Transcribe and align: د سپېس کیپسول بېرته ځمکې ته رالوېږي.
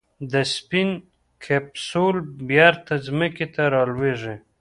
د 0.31 0.33
سپېس 0.53 0.91
کیپسول 1.43 2.15
بېرته 2.49 2.93
ځمکې 3.05 3.45
ته 3.53 3.61
رالوېږي. 3.73 4.35